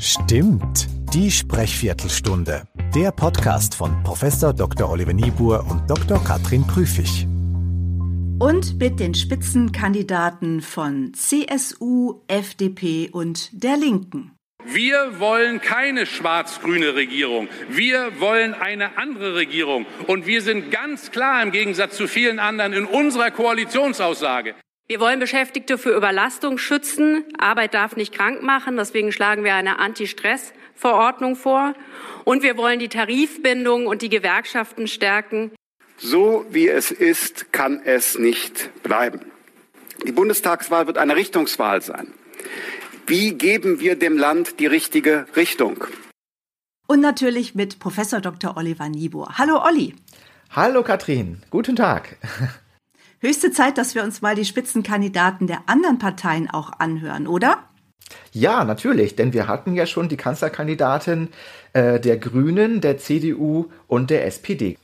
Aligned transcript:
Stimmt, 0.00 0.86
die 1.12 1.28
Sprechviertelstunde. 1.28 2.62
Der 2.94 3.10
Podcast 3.10 3.74
von 3.74 4.00
Prof. 4.04 4.22
Dr. 4.56 4.88
Oliver 4.88 5.12
Niebuhr 5.12 5.66
und 5.68 5.90
Dr. 5.90 6.22
Katrin 6.22 6.64
Prüfig. 6.64 7.26
Und 8.38 8.78
mit 8.78 9.00
den 9.00 9.14
Spitzenkandidaten 9.14 10.60
von 10.60 11.12
CSU, 11.14 12.20
FDP 12.28 13.10
und 13.10 13.50
der 13.64 13.76
Linken. 13.76 14.36
Wir 14.64 15.18
wollen 15.18 15.60
keine 15.60 16.06
schwarz-grüne 16.06 16.94
Regierung. 16.94 17.48
Wir 17.68 18.20
wollen 18.20 18.54
eine 18.54 18.98
andere 18.98 19.34
Regierung. 19.34 19.84
Und 20.06 20.28
wir 20.28 20.42
sind 20.42 20.70
ganz 20.70 21.10
klar 21.10 21.42
im 21.42 21.50
Gegensatz 21.50 21.96
zu 21.96 22.06
vielen 22.06 22.38
anderen 22.38 22.72
in 22.72 22.84
unserer 22.84 23.32
Koalitionsaussage. 23.32 24.54
Wir 24.90 25.00
wollen 25.00 25.20
Beschäftigte 25.20 25.76
für 25.76 25.94
Überlastung 25.94 26.56
schützen. 26.56 27.24
Arbeit 27.36 27.74
darf 27.74 27.94
nicht 27.94 28.14
krank 28.14 28.42
machen. 28.42 28.78
Deswegen 28.78 29.12
schlagen 29.12 29.44
wir 29.44 29.54
eine 29.54 29.78
Anti-Stress-Verordnung 29.78 31.36
vor. 31.36 31.74
Und 32.24 32.42
wir 32.42 32.56
wollen 32.56 32.78
die 32.78 32.88
Tarifbindung 32.88 33.86
und 33.86 34.00
die 34.00 34.08
Gewerkschaften 34.08 34.88
stärken. 34.88 35.50
So 35.98 36.46
wie 36.48 36.68
es 36.68 36.90
ist, 36.90 37.52
kann 37.52 37.82
es 37.84 38.18
nicht 38.18 38.70
bleiben. 38.82 39.20
Die 40.06 40.12
Bundestagswahl 40.12 40.86
wird 40.86 40.96
eine 40.96 41.16
Richtungswahl 41.16 41.82
sein. 41.82 42.14
Wie 43.06 43.34
geben 43.34 43.80
wir 43.80 43.94
dem 43.94 44.16
Land 44.16 44.58
die 44.58 44.66
richtige 44.66 45.26
Richtung? 45.36 45.84
Und 46.86 47.00
natürlich 47.00 47.54
mit 47.54 47.78
Professor 47.78 48.22
Dr. 48.22 48.56
Oliver 48.56 48.88
Niebuhr. 48.88 49.36
Hallo 49.36 49.62
Olli. 49.62 49.94
Hallo 50.48 50.82
Katrin, 50.82 51.42
guten 51.50 51.76
Tag. 51.76 52.16
Höchste 53.20 53.50
Zeit, 53.50 53.78
dass 53.78 53.96
wir 53.96 54.04
uns 54.04 54.22
mal 54.22 54.36
die 54.36 54.44
Spitzenkandidaten 54.44 55.48
der 55.48 55.62
anderen 55.66 55.98
Parteien 55.98 56.48
auch 56.48 56.72
anhören, 56.78 57.26
oder? 57.26 57.64
Ja, 58.32 58.64
natürlich, 58.64 59.16
denn 59.16 59.32
wir 59.32 59.48
hatten 59.48 59.74
ja 59.74 59.86
schon 59.86 60.08
die 60.08 60.16
Kanzlerkandidatin 60.16 61.28
äh, 61.72 61.98
der 61.98 62.16
Grünen, 62.16 62.80
der 62.80 62.98
CDU 62.98 63.66
und 63.88 64.10
der 64.10 64.24
SPD. 64.26 64.78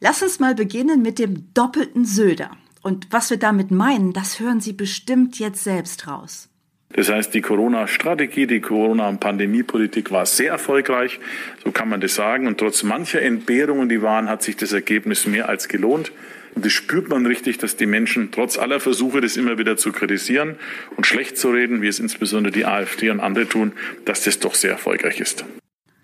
Lass 0.00 0.22
uns 0.22 0.40
mal 0.40 0.54
beginnen 0.54 1.00
mit 1.00 1.18
dem 1.18 1.54
doppelten 1.54 2.04
Söder. 2.04 2.50
Und 2.82 3.06
was 3.10 3.30
wir 3.30 3.38
damit 3.38 3.70
meinen, 3.70 4.12
das 4.12 4.40
hören 4.40 4.60
Sie 4.60 4.72
bestimmt 4.72 5.38
jetzt 5.38 5.62
selbst 5.62 6.06
raus. 6.06 6.48
Das 6.90 7.10
heißt, 7.10 7.34
die 7.34 7.40
Corona-Strategie, 7.40 8.46
die 8.46 8.60
Corona-Pandemie-Politik 8.60 10.10
war 10.10 10.24
sehr 10.24 10.52
erfolgreich, 10.52 11.18
so 11.64 11.72
kann 11.72 11.88
man 11.88 12.00
das 12.00 12.14
sagen. 12.14 12.46
Und 12.46 12.58
trotz 12.58 12.82
mancher 12.82 13.22
Entbehrungen, 13.22 13.88
die 13.88 14.02
waren, 14.02 14.28
hat 14.28 14.42
sich 14.42 14.56
das 14.56 14.72
Ergebnis 14.72 15.26
mehr 15.26 15.48
als 15.48 15.68
gelohnt. 15.68 16.12
Und 16.56 16.64
das 16.64 16.72
spürt 16.72 17.10
man 17.10 17.26
richtig, 17.26 17.58
dass 17.58 17.76
die 17.76 17.84
Menschen 17.84 18.30
trotz 18.32 18.58
aller 18.58 18.80
Versuche, 18.80 19.20
das 19.20 19.36
immer 19.36 19.58
wieder 19.58 19.76
zu 19.76 19.92
kritisieren 19.92 20.56
und 20.96 21.06
schlecht 21.06 21.36
zu 21.36 21.50
reden, 21.50 21.82
wie 21.82 21.86
es 21.86 22.00
insbesondere 22.00 22.50
die 22.50 22.64
AfD 22.64 23.10
und 23.10 23.20
andere 23.20 23.46
tun, 23.46 23.72
dass 24.06 24.24
das 24.24 24.40
doch 24.40 24.54
sehr 24.54 24.70
erfolgreich 24.70 25.20
ist. 25.20 25.44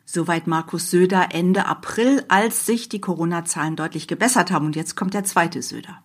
Soweit 0.05 0.47
Markus 0.47 0.91
Söder 0.91 1.29
Ende 1.33 1.65
April, 1.65 2.23
als 2.29 2.67
sich 2.67 2.91
die 2.91 3.01
Corona-Zahlen 3.01 3.77
deutlich 3.77 4.07
gebessert 4.07 4.51
haben. 4.51 4.67
Und 4.67 4.77
jetzt 4.77 4.95
kommt 4.95 5.15
der 5.15 5.25
zweite 5.25 5.63
Söder. 5.63 6.03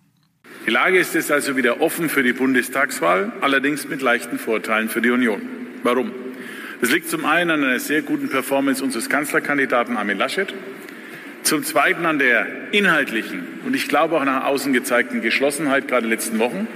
Die 0.66 0.70
Lage 0.70 0.98
ist 0.98 1.14
jetzt 1.14 1.30
also 1.30 1.56
wieder 1.56 1.82
offen 1.82 2.08
für 2.08 2.22
die 2.22 2.32
Bundestagswahl, 2.32 3.32
allerdings 3.42 3.86
mit 3.86 4.00
leichten 4.00 4.38
Vorteilen 4.38 4.88
für 4.88 5.02
die 5.02 5.10
Union. 5.10 5.42
Warum? 5.82 6.10
Das 6.80 6.90
liegt 6.90 7.10
zum 7.10 7.26
einen 7.26 7.50
an 7.50 7.64
einer 7.64 7.80
sehr 7.80 8.00
guten 8.00 8.30
Performance 8.30 8.82
unseres 8.82 9.10
Kanzlerkandidaten 9.10 9.98
Armin 9.98 10.16
Laschet, 10.16 10.54
zum 11.48 11.64
Zweiten 11.64 12.04
an 12.04 12.18
der 12.18 12.72
inhaltlichen 12.72 13.42
und 13.64 13.74
ich 13.74 13.88
glaube 13.88 14.16
auch 14.16 14.24
nach 14.24 14.44
außen 14.44 14.74
gezeigten 14.74 15.22
Geschlossenheit 15.22 15.88
gerade 15.88 16.04
in 16.04 16.10
den 16.10 16.18
letzten 16.18 16.38
Wochen. 16.38 16.68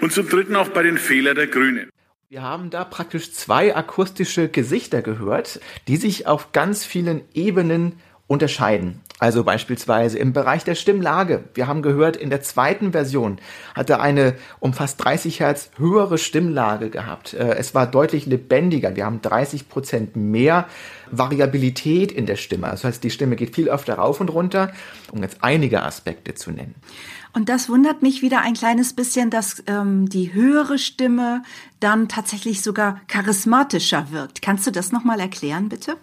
Und 0.00 0.12
zum 0.12 0.28
Dritten 0.28 0.56
auch 0.56 0.68
bei 0.70 0.82
den 0.82 0.98
Fehlern 0.98 1.36
der 1.36 1.46
Grünen. 1.46 1.90
Wir 2.28 2.42
haben 2.42 2.70
da 2.70 2.84
praktisch 2.84 3.32
zwei 3.32 3.76
akustische 3.76 4.48
Gesichter 4.48 5.00
gehört, 5.00 5.60
die 5.86 5.96
sich 5.96 6.26
auf 6.26 6.50
ganz 6.50 6.84
vielen 6.84 7.22
Ebenen 7.34 8.00
unterscheiden. 8.26 9.00
Also 9.18 9.44
beispielsweise 9.44 10.18
im 10.18 10.32
Bereich 10.32 10.64
der 10.64 10.74
Stimmlage. 10.74 11.44
Wir 11.54 11.66
haben 11.66 11.82
gehört, 11.82 12.16
in 12.16 12.30
der 12.30 12.42
zweiten 12.42 12.92
Version 12.92 13.38
hat 13.74 13.88
er 13.88 14.00
eine 14.00 14.34
um 14.60 14.72
fast 14.72 15.02
30 15.04 15.40
Hertz 15.40 15.70
höhere 15.76 16.18
Stimmlage 16.18 16.90
gehabt. 16.90 17.34
Äh, 17.34 17.54
es 17.54 17.74
war 17.74 17.86
deutlich 17.86 18.26
lebendiger. 18.26 18.96
Wir 18.96 19.06
haben 19.06 19.22
30 19.22 19.68
Prozent 19.68 20.16
mehr 20.16 20.66
Variabilität 21.10 22.10
in 22.10 22.26
der 22.26 22.36
Stimme. 22.36 22.68
Das 22.68 22.82
heißt, 22.82 23.04
die 23.04 23.10
Stimme 23.10 23.36
geht 23.36 23.54
viel 23.54 23.68
öfter 23.68 23.94
rauf 23.94 24.20
und 24.20 24.30
runter, 24.30 24.72
um 25.12 25.22
jetzt 25.22 25.38
einige 25.42 25.82
Aspekte 25.82 26.34
zu 26.34 26.50
nennen. 26.50 26.74
Und 27.34 27.48
das 27.48 27.68
wundert 27.68 28.02
mich 28.02 28.22
wieder 28.22 28.40
ein 28.40 28.54
kleines 28.54 28.94
bisschen, 28.94 29.30
dass 29.30 29.62
ähm, 29.66 30.08
die 30.08 30.32
höhere 30.32 30.78
Stimme 30.78 31.42
dann 31.78 32.08
tatsächlich 32.08 32.62
sogar 32.62 33.00
charismatischer 33.06 34.08
wirkt. 34.10 34.40
Kannst 34.40 34.66
du 34.66 34.70
das 34.70 34.92
nochmal 34.92 35.20
erklären, 35.20 35.68
bitte? 35.68 35.96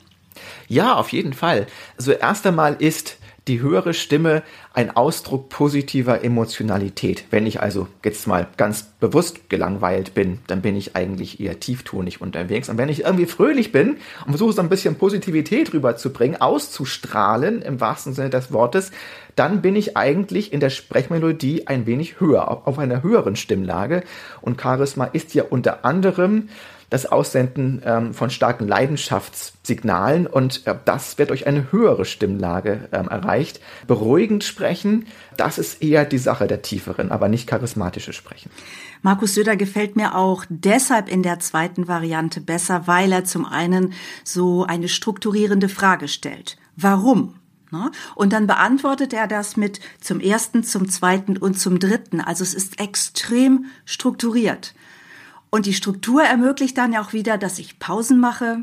Ja, 0.68 0.96
auf 0.96 1.10
jeden 1.10 1.34
Fall. 1.34 1.68
Also 1.98 2.12
erst 2.12 2.46
einmal 2.48 2.76
ist 2.80 3.18
die 3.48 3.60
höhere 3.60 3.96
Stimme 3.96 4.44
ein 4.74 4.96
Ausdruck 4.96 5.50
positiver 5.50 6.24
Emotionalität. 6.24 7.26
Wenn 7.32 7.48
ich 7.48 7.60
also 7.60 7.88
jetzt 8.06 8.28
mal 8.28 8.48
ganz 8.56 8.84
bewusst 9.00 9.50
gelangweilt 9.50 10.14
bin, 10.14 10.40
dann 10.46 10.62
bin 10.62 10.76
ich 10.76 10.96
eigentlich 10.96 11.40
eher 11.40 11.60
tieftonig 11.60 12.22
unterwegs. 12.22 12.70
Und 12.70 12.78
wenn 12.78 12.90
ich 12.90 13.04
irgendwie 13.04 13.26
fröhlich 13.26 13.72
bin 13.72 13.98
und 14.26 14.30
versuche 14.30 14.54
so 14.54 14.62
ein 14.62 14.70
bisschen 14.70 14.96
Positivität 14.96 15.74
rüberzubringen, 15.74 16.40
auszustrahlen 16.40 17.64
im 17.64 17.82
wahrsten 17.82 18.14
Sinne 18.14 18.30
des 18.30 18.54
Wortes, 18.54 18.92
dann 19.36 19.62
bin 19.62 19.76
ich 19.76 19.98
eigentlich 19.98 20.54
in 20.54 20.60
der 20.60 20.70
Sprechmelodie 20.70 21.66
ein 21.66 21.88
wenig 21.88 22.20
höher, 22.20 22.68
auf 22.68 22.78
einer 22.78 23.02
höheren 23.02 23.36
Stimmlage. 23.36 24.04
Und 24.42 24.62
Charisma 24.62 25.06
ist 25.06 25.34
ja 25.34 25.44
unter 25.50 25.84
anderem 25.84 26.50
das 26.92 27.06
Aussenden 27.06 27.82
ähm, 27.86 28.14
von 28.14 28.30
starken 28.30 28.68
Leidenschaftssignalen 28.68 30.28
und 30.28 30.68
äh, 30.68 30.76
das 30.86 31.18
wird 31.18 31.32
durch 31.32 31.48
eine 31.48 31.72
höhere 31.72 32.06
Stimmlage 32.06 32.90
ähm, 32.92 33.08
erreicht. 33.08 33.62
Beruhigend 33.88 34.44
sprechen, 34.44 35.08
das 35.38 35.58
ist 35.58 35.82
eher 35.82 36.06
die 36.06 36.18
Sache 36.18 36.48
der 36.48 36.62
tieferen, 36.62 37.10
aber 37.10 37.30
nicht 37.30 37.48
charismatische 37.48 38.14
Sprechen. 38.14 38.52
Markus 39.02 39.34
Söder 39.34 39.56
gefällt 39.56 39.96
mir 39.96 40.16
auch 40.16 40.46
deshalb 40.50 41.10
in 41.10 41.24
der 41.24 41.40
zweiten 41.40 41.88
Variante 41.88 42.42
besser, 42.42 42.88
weil 42.88 43.12
er 43.14 43.24
zum 43.24 43.46
einen 43.46 43.94
so 44.26 44.66
eine 44.66 44.90
strukturierende 44.90 45.70
Frage 45.70 46.10
stellt. 46.10 46.58
Warum? 46.76 47.36
Ne? 47.72 47.90
Und 48.16 48.34
dann 48.34 48.48
beantwortet 48.48 49.14
er 49.14 49.28
das 49.28 49.56
mit 49.56 49.80
zum 50.02 50.20
ersten, 50.20 50.66
zum 50.66 50.90
zweiten 50.90 51.38
und 51.38 51.58
zum 51.58 51.80
dritten. 51.80 52.20
Also 52.20 52.44
es 52.44 52.54
ist 52.54 52.82
extrem 52.82 53.68
strukturiert. 53.86 54.74
Und 55.52 55.66
die 55.66 55.74
Struktur 55.74 56.24
ermöglicht 56.24 56.78
dann 56.78 56.94
ja 56.94 57.02
auch 57.02 57.12
wieder, 57.12 57.38
dass 57.38 57.60
ich 57.60 57.78
Pausen 57.78 58.22
mache, 58.22 58.60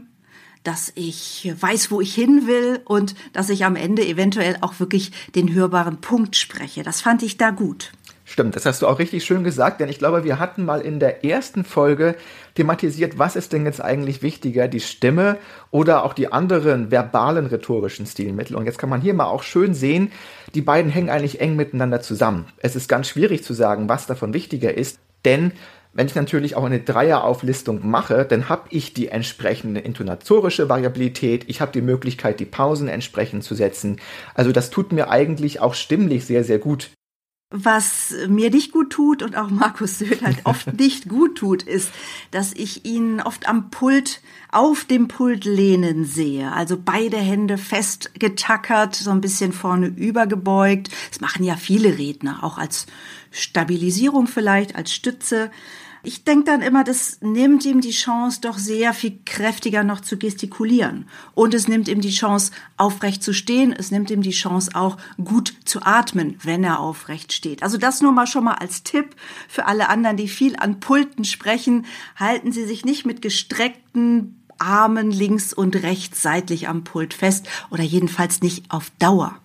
dass 0.65 0.91
ich 0.95 1.53
weiß, 1.61 1.91
wo 1.91 2.01
ich 2.01 2.15
hin 2.15 2.47
will 2.47 2.81
und 2.87 3.15
dass 3.35 3.51
ich 3.51 3.67
am 3.67 3.77
Ende 3.77 4.05
eventuell 4.05 4.57
auch 4.63 4.81
wirklich 4.81 5.13
den 5.35 5.53
hörbaren 5.53 6.01
Punkt 6.01 6.35
spreche. 6.35 6.83
Das 6.83 7.03
fand 7.03 7.23
ich 7.23 7.37
da 7.37 7.51
gut. 7.51 7.93
Stimmt, 8.25 8.57
das 8.57 8.67
hast 8.67 8.83
du 8.83 8.87
auch 8.87 8.99
richtig 8.99 9.25
schön 9.25 9.45
gesagt, 9.45 9.81
denn 9.81 9.89
ich 9.89 9.99
glaube, 9.99 10.25
wir 10.25 10.39
hatten 10.39 10.65
mal 10.65 10.81
in 10.81 11.01
der 11.01 11.25
ersten 11.25 11.65
Folge 11.65 12.15
thematisiert, 12.57 13.19
was 13.19 13.37
ist 13.37 13.55
denn 13.55 13.65
jetzt 13.65 13.83
eigentlich 13.83 14.23
wichtiger, 14.23 14.69
die 14.69 14.81
Stimme 14.81 15.39
oder 15.71 16.05
auch 16.05 16.13
die 16.13 16.31
anderen 16.31 16.91
verbalen 16.91 17.47
rhetorischen 17.47 18.05
Stilmittel. 18.05 18.57
Und 18.57 18.67
jetzt 18.67 18.79
kann 18.79 18.91
man 18.91 19.01
hier 19.01 19.15
mal 19.15 19.27
auch 19.27 19.43
schön 19.43 19.73
sehen, 19.73 20.13
die 20.55 20.61
beiden 20.61 20.91
hängen 20.91 21.09
eigentlich 21.09 21.41
eng 21.41 21.57
miteinander 21.57 22.03
zusammen. 22.03 22.47
Es 22.59 22.77
ist 22.77 22.89
ganz 22.89 23.09
schwierig 23.09 23.45
zu 23.45 23.55
sagen, 23.55 23.89
was 23.89 24.07
davon 24.07 24.35
wichtiger 24.35 24.75
ist, 24.75 24.99
denn 25.25 25.53
wenn 25.93 26.07
ich 26.07 26.15
natürlich 26.15 26.55
auch 26.55 26.65
eine 26.65 26.81
Dreierauflistung 26.81 27.89
mache, 27.89 28.25
dann 28.25 28.49
habe 28.49 28.69
ich 28.71 28.95
die 28.95 29.09
entsprechende 29.09 29.81
intonatorische 29.81 30.69
Variabilität, 30.69 31.45
ich 31.49 31.61
habe 31.61 31.73
die 31.73 31.83
Möglichkeit, 31.83 32.41
die 32.41 32.45
Pausen 32.45 32.89
entsprechend 32.89 33.45
zu 33.45 33.55
setzen. 33.55 33.99
Also 34.35 34.53
das 34.53 34.71
tut 34.71 34.93
mir 34.93 35.11
eigentlich 35.11 35.61
auch 35.61 35.75
stimmlich 35.75 36.27
sehr, 36.27 36.45
sehr 36.45 36.59
gut. 36.59 36.91
Was 37.51 38.15
mir 38.29 38.51
nicht 38.51 38.73
gut 38.73 38.91
tut 38.91 39.23
und 39.23 39.35
auch 39.35 39.49
Markus 39.49 39.99
Söder 39.99 40.27
halt 40.27 40.45
oft 40.45 40.75
nicht 40.79 41.09
gut 41.09 41.39
tut, 41.39 41.63
ist, 41.63 41.91
dass 42.31 42.53
ich 42.53 42.85
ihn 42.85 43.23
oft 43.23 43.49
am 43.49 43.71
Pult, 43.71 44.21
auf 44.53 44.85
dem 44.85 45.09
Pult 45.09 45.47
lehnen 45.47 46.05
sehe. 46.05 46.53
Also 46.53 46.77
beide 46.83 47.17
Hände 47.17 47.57
fest 47.57 48.11
getackert, 48.19 48.97
so 48.97 49.11
ein 49.11 49.23
bisschen 49.23 49.55
vorne 49.55 49.87
übergebeugt. 49.87 50.91
Das 51.09 51.23
machen 51.23 51.43
ja 51.43 51.57
viele 51.57 51.97
Redner, 51.97 52.45
auch 52.45 52.59
als 52.59 52.85
Stabilisierung 53.31 54.27
vielleicht, 54.27 54.77
als 54.77 54.93
Stütze. 54.93 55.51
Ich 56.09 56.25
denke 56.25 56.45
dann 56.45 56.63
immer, 56.63 56.85
das 56.85 57.19
nimmt 57.21 57.67
ihm 57.67 57.83
die 57.83 57.91
Chance, 57.91 58.41
doch 58.41 58.57
sehr 58.57 58.95
viel 58.95 59.19
kräftiger 59.27 59.85
noch 59.85 60.01
zu 60.01 60.17
gestikulieren. 60.17 61.07
Und 61.35 61.53
es 61.53 61.69
nimmt 61.69 61.87
ihm 61.87 62.01
die 62.01 62.15
Chance, 62.15 62.51
aufrecht 62.79 63.23
zu 63.23 63.35
stehen. 63.35 63.75
Es 63.75 63.91
nimmt 63.91 64.11
ihm 64.11 64.23
die 64.23 64.31
Chance 64.31 64.71
auch, 64.73 64.97
gut 65.23 65.53
zu 65.67 65.83
atmen, 65.83 66.39
wenn 66.43 66.65
er 66.65 66.81
aufrecht 66.81 67.35
steht. 67.35 67.63
Also 67.63 67.77
das 67.77 68.01
nur 68.01 68.13
mal 68.13 68.27
schon 68.27 68.45
mal 68.45 68.55
als 68.55 68.85
Tipp 68.85 69.17
für 69.51 69.67
alle 69.67 69.91
anderen, 69.91 70.17
die 70.17 70.29
viel 70.29 70.57
an 70.57 70.81
Pulten 70.81 71.27
sprechen. 71.27 71.85
Halten 72.17 72.53
Sie 72.53 72.65
sich 72.65 72.87
nicht 72.87 73.05
mit 73.05 73.21
gestreckten 73.21 74.47
Armen 74.57 75.11
links 75.11 75.53
und 75.53 75.77
rechts 75.77 76.23
seitlich 76.23 76.69
am 76.69 76.85
Pult 76.85 77.13
fest 77.13 77.47
oder 77.69 77.83
jedenfalls 77.83 78.41
nicht 78.41 78.71
auf 78.71 78.91
Dauer. 78.99 79.39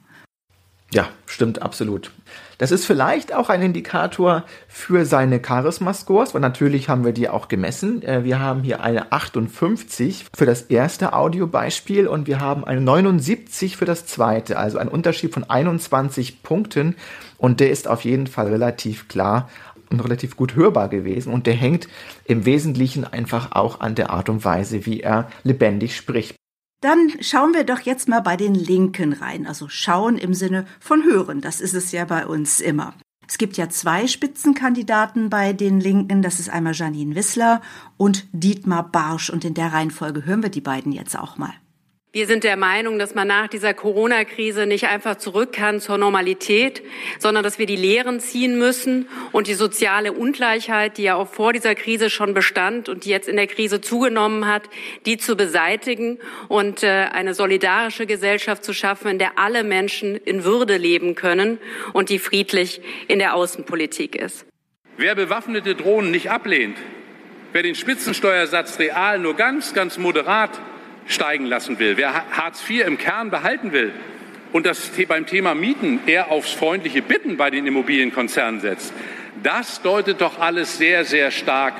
Ja, 0.94 1.10
stimmt 1.26 1.62
absolut. 1.62 2.12
Das 2.58 2.72
ist 2.72 2.86
vielleicht 2.86 3.34
auch 3.34 3.50
ein 3.50 3.62
Indikator 3.62 4.44
für 4.68 5.06
seine 5.06 5.42
Charisma-Scores, 5.46 6.34
weil 6.34 6.42
natürlich 6.42 6.90
haben 6.90 7.06
wir 7.06 7.14
die 7.14 7.30
auch 7.30 7.48
gemessen. 7.48 8.02
Äh, 8.04 8.24
wir 8.24 8.40
haben 8.40 8.64
hier 8.64 8.82
eine 8.82 9.12
58 9.12 10.26
für 10.36 10.46
das 10.46 10.64
erste 10.64 11.14
Audiobeispiel 11.14 12.08
und 12.08 12.28
wir 12.28 12.40
haben 12.40 12.66
eine 12.66 12.82
79 12.82 13.78
für 13.78 13.86
das 13.86 14.06
zweite, 14.06 14.58
also 14.58 14.78
ein 14.78 14.88
Unterschied 14.88 15.34
von 15.34 15.50
21 15.50 16.44
Punkten 16.44 16.96
und 17.38 17.60
der 17.60 17.72
ist 17.72 17.88
auf 17.88 18.04
jeden 18.04 18.28
Fall 18.28 18.48
relativ 18.48 19.08
klar 19.08 19.50
und 19.90 20.00
relativ 20.00 20.36
gut 20.36 20.56
hörbar 20.56 20.90
gewesen 20.90 21.32
und 21.32 21.48
der 21.48 21.54
hängt 21.54 21.88
im 22.26 22.46
Wesentlichen 22.46 23.06
einfach 23.06 23.52
auch 23.52 23.80
an 23.80 23.96
der 23.96 24.10
Art 24.10 24.30
und 24.30 24.44
Weise, 24.44 24.86
wie 24.86 25.02
er 25.02 25.30
lebendig 25.44 25.96
spricht. 25.96 26.36
Dann 26.84 27.14
schauen 27.22 27.54
wir 27.54 27.64
doch 27.64 27.80
jetzt 27.80 28.10
mal 28.10 28.20
bei 28.20 28.36
den 28.36 28.54
Linken 28.54 29.14
rein. 29.14 29.48
Also 29.48 29.70
schauen 29.70 30.18
im 30.18 30.34
Sinne 30.34 30.66
von 30.82 31.06
hören. 31.06 31.40
Das 31.40 31.62
ist 31.62 31.74
es 31.74 31.94
ja 31.94 32.04
bei 32.04 32.28
uns 32.28 32.60
immer. 32.60 32.94
Es 33.26 33.38
gibt 33.38 33.56
ja 33.56 33.70
zwei 33.70 34.06
Spitzenkandidaten 34.06 35.30
bei 35.30 35.54
den 35.54 35.80
Linken. 35.80 36.22
Das 36.22 36.42
ist 36.42 36.50
einmal 36.50 36.74
Janine 36.74 37.16
Wissler 37.16 37.62
und 37.96 38.28
Dietmar 38.34 38.92
Barsch. 38.92 39.30
Und 39.30 39.46
in 39.46 39.54
der 39.54 39.72
Reihenfolge 39.72 40.26
hören 40.26 40.44
wir 40.44 40.50
die 40.50 40.60
beiden 40.60 40.92
jetzt 40.92 41.18
auch 41.18 41.38
mal. 41.38 41.54
Wir 42.16 42.28
sind 42.28 42.44
der 42.44 42.58
Meinung, 42.58 43.00
dass 43.00 43.16
man 43.16 43.28
nach 43.28 43.48
dieser 43.48 43.74
Corona-Krise 43.74 44.68
nicht 44.68 44.86
einfach 44.86 45.16
zurück 45.16 45.52
kann 45.52 45.80
zur 45.80 45.98
Normalität, 45.98 46.84
sondern 47.18 47.44
dass 47.44 47.58
wir 47.58 47.66
die 47.66 47.76
Lehren 47.76 48.20
ziehen 48.20 48.60
müssen 48.60 49.10
und 49.32 49.48
die 49.48 49.56
soziale 49.56 50.14
Ungleichheit, 50.14 51.00
die 51.00 51.04
ja 51.04 51.16
auch 51.16 51.28
vor 51.28 51.54
dieser 51.54 51.74
Krise 51.74 52.12
schon 52.12 52.36
bestand 52.36 52.88
und 52.88 53.06
die 53.06 53.10
jetzt 53.10 53.28
in 53.28 53.36
der 53.36 53.48
Krise 53.48 53.82
zugenommen 53.82 54.46
hat, 54.46 54.62
die 55.08 55.18
zu 55.18 55.36
beseitigen 55.36 56.20
und 56.50 56.84
äh, 56.84 57.08
eine 57.12 57.34
solidarische 57.34 58.06
Gesellschaft 58.06 58.64
zu 58.64 58.76
schaffen, 58.76 59.08
in 59.08 59.18
der 59.18 59.40
alle 59.40 59.64
Menschen 59.64 60.16
in 60.16 60.44
Würde 60.44 60.78
leben 60.78 61.16
können 61.16 61.58
und 61.94 62.10
die 62.10 62.20
friedlich 62.20 62.80
in 63.08 63.18
der 63.18 63.34
Außenpolitik 63.34 64.16
ist. 64.16 64.46
Wer 64.98 65.16
bewaffnete 65.16 65.74
Drohnen 65.74 66.12
nicht 66.12 66.30
ablehnt, 66.30 66.78
wer 67.54 67.64
den 67.64 67.74
Spitzensteuersatz 67.74 68.78
real 68.78 69.18
nur 69.18 69.34
ganz, 69.34 69.74
ganz 69.74 69.98
moderat 69.98 70.52
steigen 71.08 71.46
lassen 71.46 71.80
will, 71.80 71.98
wer 71.98 72.14
Hartz 72.32 72.68
IV 72.70 72.86
im 72.86 72.98
Kern 72.98 73.30
behalten 73.30 73.72
will 73.72 73.92
und 74.52 74.66
das 74.66 74.92
beim 75.08 75.26
Thema 75.26 75.56
Mieten 75.56 76.00
eher 76.06 76.32
aufs 76.32 76.52
freundliche 76.52 77.02
Bitten 77.02 77.38
bei 77.38 77.50
den 77.50 77.66
Immobilienkonzernen 77.66 78.62
setzt, 78.62 78.94
das 79.42 79.82
deutet 79.82 80.22
doch 80.22 80.40
alles 80.40 80.78
sehr, 80.78 81.06
sehr 81.06 81.32
stark 81.32 81.74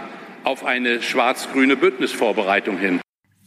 auf 0.44 0.66
eine 0.66 1.02
schwarz-grüne 1.02 1.78
Bündnisvorbereitung 1.78 2.78
hin. 2.78 3.00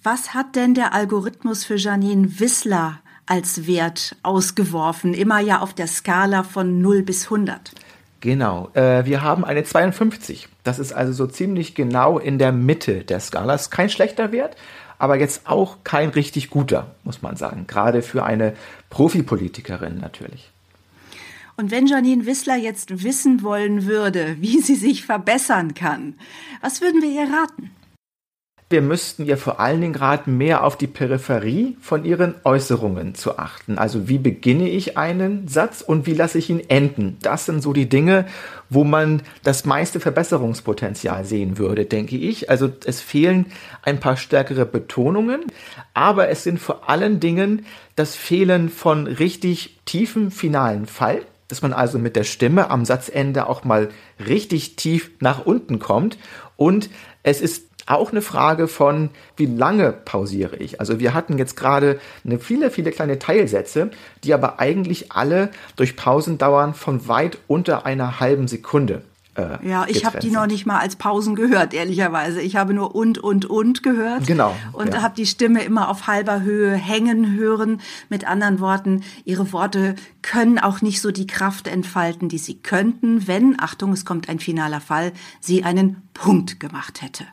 Was 0.02 0.34
hat 0.34 0.54
denn 0.54 0.74
der 0.74 0.94
Algorithmus 0.94 1.64
für 1.64 1.74
Janine 1.74 2.38
Wissler 2.38 3.00
als 3.26 3.66
Wert 3.66 4.16
ausgeworfen? 4.22 5.14
Immer 5.14 5.40
ja 5.40 5.60
auf 5.60 5.74
der 5.74 5.88
Skala 5.88 6.44
von 6.44 6.80
0 6.80 7.02
bis 7.02 7.24
100. 7.24 7.72
Genau, 8.20 8.70
äh, 8.74 9.04
wir 9.04 9.22
haben 9.22 9.44
eine 9.44 9.64
52. 9.64 10.48
Das 10.64 10.78
ist 10.78 10.92
also 10.92 11.12
so 11.12 11.26
ziemlich 11.26 11.74
genau 11.74 12.18
in 12.18 12.38
der 12.38 12.52
Mitte 12.52 13.04
der 13.04 13.20
Skala. 13.20 13.52
Das 13.52 13.62
ist 13.62 13.70
kein 13.70 13.90
schlechter 13.90 14.32
Wert, 14.32 14.56
aber 14.98 15.18
jetzt 15.18 15.46
auch 15.46 15.78
kein 15.84 16.10
richtig 16.10 16.50
guter, 16.50 16.94
muss 17.04 17.22
man 17.22 17.36
sagen. 17.36 17.66
Gerade 17.66 18.02
für 18.02 18.24
eine 18.24 18.54
Profipolitikerin 18.90 19.98
natürlich. 19.98 20.50
Und 21.56 21.70
wenn 21.70 21.86
Janine 21.86 22.26
Wissler 22.26 22.56
jetzt 22.56 23.02
wissen 23.02 23.42
wollen 23.42 23.86
würde, 23.86 24.36
wie 24.40 24.60
sie 24.60 24.74
sich 24.74 25.06
verbessern 25.06 25.74
kann, 25.74 26.14
was 26.60 26.80
würden 26.80 27.00
wir 27.00 27.10
ihr 27.10 27.32
raten? 27.32 27.70
Wir 28.68 28.82
müssten 28.82 29.24
ihr 29.24 29.36
vor 29.36 29.60
allen 29.60 29.80
Dingen 29.80 29.94
raten, 29.94 30.36
mehr 30.36 30.64
auf 30.64 30.76
die 30.76 30.88
Peripherie 30.88 31.76
von 31.80 32.04
ihren 32.04 32.34
Äußerungen 32.42 33.14
zu 33.14 33.38
achten. 33.38 33.78
Also 33.78 34.08
wie 34.08 34.18
beginne 34.18 34.68
ich 34.68 34.98
einen 34.98 35.46
Satz 35.46 35.82
und 35.82 36.04
wie 36.06 36.14
lasse 36.14 36.38
ich 36.38 36.50
ihn 36.50 36.68
enden? 36.68 37.16
Das 37.22 37.46
sind 37.46 37.62
so 37.62 37.72
die 37.72 37.88
Dinge, 37.88 38.26
wo 38.68 38.82
man 38.82 39.22
das 39.44 39.66
meiste 39.66 40.00
Verbesserungspotenzial 40.00 41.24
sehen 41.24 41.58
würde, 41.58 41.84
denke 41.84 42.16
ich. 42.16 42.50
Also 42.50 42.68
es 42.84 43.00
fehlen 43.00 43.46
ein 43.82 44.00
paar 44.00 44.16
stärkere 44.16 44.66
Betonungen, 44.66 45.44
aber 45.94 46.28
es 46.28 46.42
sind 46.42 46.58
vor 46.58 46.88
allen 46.90 47.20
Dingen 47.20 47.66
das 47.94 48.16
Fehlen 48.16 48.68
von 48.68 49.06
richtig 49.06 49.78
tiefem 49.84 50.32
finalen 50.32 50.86
Fall 50.86 51.22
dass 51.48 51.62
man 51.62 51.72
also 51.72 52.00
mit 52.00 52.16
der 52.16 52.24
Stimme 52.24 52.70
am 52.70 52.84
Satzende 52.84 53.48
auch 53.48 53.62
mal 53.62 53.90
richtig 54.18 54.74
tief 54.74 55.12
nach 55.20 55.46
unten 55.46 55.78
kommt. 55.78 56.18
Und 56.56 56.90
es 57.22 57.40
ist 57.40 57.66
auch 57.86 58.10
eine 58.10 58.22
Frage 58.22 58.68
von, 58.68 59.10
wie 59.36 59.46
lange 59.46 59.92
pausiere 59.92 60.56
ich. 60.56 60.80
Also 60.80 60.98
wir 61.00 61.14
hatten 61.14 61.38
jetzt 61.38 61.56
gerade 61.56 61.98
eine 62.24 62.38
viele, 62.38 62.70
viele 62.70 62.90
kleine 62.90 63.18
Teilsätze, 63.18 63.90
die 64.24 64.34
aber 64.34 64.58
eigentlich 64.58 65.12
alle 65.12 65.50
durch 65.76 65.96
Pausendauern 65.96 66.74
von 66.74 67.08
weit 67.08 67.38
unter 67.46 67.86
einer 67.86 68.20
halben 68.20 68.48
Sekunde 68.48 69.02
äh, 69.36 69.68
ja, 69.68 69.84
ich 69.86 70.04
habe 70.04 70.18
die 70.18 70.30
noch 70.30 70.46
nicht 70.46 70.66
mal 70.66 70.78
als 70.78 70.96
Pausen 70.96 71.34
gehört, 71.34 71.74
ehrlicherweise. 71.74 72.40
Ich 72.40 72.56
habe 72.56 72.72
nur 72.72 72.94
und 72.94 73.18
und 73.18 73.44
und 73.44 73.82
gehört. 73.82 74.26
Genau. 74.26 74.54
Und 74.72 74.94
ja. 74.94 75.02
habe 75.02 75.14
die 75.14 75.26
Stimme 75.26 75.62
immer 75.62 75.88
auf 75.88 76.06
halber 76.06 76.42
Höhe 76.42 76.74
hängen 76.74 77.34
hören. 77.34 77.80
Mit 78.08 78.26
anderen 78.26 78.60
Worten, 78.60 79.02
ihre 79.24 79.52
Worte 79.52 79.94
können 80.22 80.58
auch 80.58 80.80
nicht 80.80 81.00
so 81.00 81.10
die 81.10 81.26
Kraft 81.26 81.68
entfalten, 81.68 82.28
die 82.28 82.38
sie 82.38 82.58
könnten, 82.62 83.26
wenn, 83.28 83.60
Achtung, 83.60 83.92
es 83.92 84.04
kommt 84.04 84.28
ein 84.28 84.38
finaler 84.38 84.80
Fall, 84.80 85.12
sie 85.40 85.64
einen 85.64 86.02
Punkt 86.14 86.58
gemacht 86.58 87.02
hätte. 87.02 87.24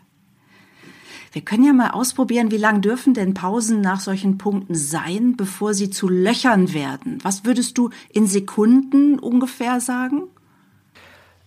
Wir 1.33 1.41
können 1.41 1.65
ja 1.65 1.73
mal 1.73 1.89
ausprobieren, 1.89 2.51
wie 2.51 2.57
lang 2.57 2.81
dürfen 2.81 3.15
denn 3.15 3.33
Pausen 3.33 3.81
nach 3.81 3.99
solchen 3.99 4.37
Punkten 4.37 4.75
sein, 4.75 5.35
bevor 5.35 5.73
sie 5.73 5.89
zu 5.89 6.07
Löchern 6.07 6.75
werden? 6.75 7.17
Was 7.23 7.43
würdest 7.43 7.75
du 7.79 7.89
in 8.11 8.27
Sekunden 8.27 9.17
ungefähr 9.17 9.81
sagen? 9.81 10.25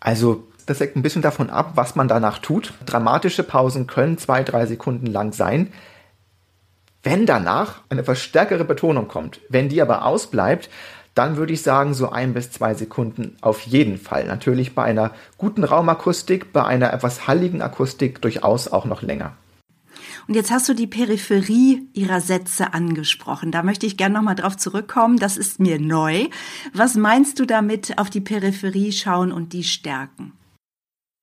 Also 0.01 0.43
das 0.67 0.81
hängt 0.81 0.97
ein 0.97 1.03
bisschen 1.03 1.23
davon 1.23 1.51
ab, 1.51 1.73
was 1.77 1.95
man 1.95 2.09
danach 2.09 2.41
tut. 2.41 2.73
Dramatische 2.85 3.45
Pausen 3.45 3.87
können 3.87 4.19
zwei, 4.19 4.43
drei 4.43 4.67
Sekunden 4.67 5.07
lang 5.07 5.33
sein. 5.33 5.73
Wenn 7.05 7.25
danach 7.25 7.83
eine 7.89 8.03
verstärkere 8.03 8.65
Betonung 8.65 9.07
kommt, 9.07 9.41
wenn 9.49 9.69
die 9.69 9.81
aber 9.81 10.05
ausbleibt, 10.05 10.69
dann 11.15 11.37
würde 11.37 11.53
ich 11.53 11.63
sagen, 11.63 11.95
so 11.95 12.11
ein 12.11 12.35
bis 12.35 12.51
zwei 12.51 12.75
Sekunden 12.75 13.37
auf 13.41 13.61
jeden 13.61 13.99
Fall. 13.99 14.25
Natürlich 14.25 14.75
bei 14.75 14.83
einer 14.83 15.13
guten 15.39 15.63
Raumakustik, 15.63 16.53
bei 16.53 16.65
einer 16.65 16.93
etwas 16.93 17.29
halligen 17.29 17.63
Akustik 17.63 18.21
durchaus 18.21 18.67
auch 18.67 18.85
noch 18.85 19.03
länger. 19.03 19.37
Und 20.29 20.35
jetzt 20.35 20.51
hast 20.51 20.69
du 20.69 20.75
die 20.75 20.89
Peripherie 20.89 21.87
ihrer 21.93 22.21
Sätze 22.21 22.75
angesprochen. 22.75 23.53
Da 23.53 23.63
möchte 23.63 23.87
ich 23.87 23.97
gerne 23.97 24.17
nochmal 24.17 24.35
drauf 24.35 24.57
zurückkommen. 24.57 25.19
Das 25.19 25.37
ist 25.37 25.61
mir 25.61 25.79
neu. 25.79 26.27
Was 26.73 26.97
meinst 26.97 27.39
du 27.39 27.45
damit, 27.45 27.99
auf 27.99 28.11
die 28.11 28.21
Peripherie 28.21 28.91
schauen 28.91 29.31
und 29.31 29.53
die 29.53 29.63
stärken? 29.63 30.33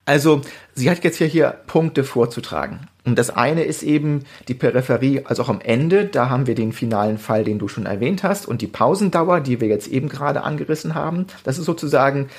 Also, 0.05 0.41
sie 0.73 0.89
hat 0.89 1.03
jetzt 1.03 1.17
hier, 1.17 1.27
hier 1.27 1.49
Punkte 1.67 2.03
vorzutragen. 2.03 2.87
Und 3.05 3.17
das 3.17 3.29
eine 3.29 3.63
ist 3.63 3.83
eben 3.83 4.23
die 4.47 4.53
Peripherie, 4.53 5.21
also 5.25 5.43
auch 5.43 5.49
am 5.49 5.61
Ende, 5.61 6.05
da 6.05 6.29
haben 6.29 6.47
wir 6.47 6.55
den 6.55 6.71
finalen 6.71 7.17
Fall, 7.17 7.43
den 7.43 7.59
du 7.59 7.67
schon 7.67 7.85
erwähnt 7.85 8.23
hast, 8.23 8.45
und 8.45 8.61
die 8.61 8.67
Pausendauer, 8.67 9.41
die 9.41 9.59
wir 9.59 9.67
jetzt 9.67 9.87
eben 9.87 10.09
gerade 10.09 10.43
angerissen 10.43 10.95
haben. 10.95 11.27
Das 11.43 11.57
ist 11.57 11.65
sozusagen 11.65 12.29